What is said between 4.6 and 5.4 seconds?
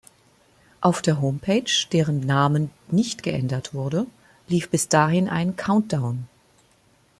bis dahin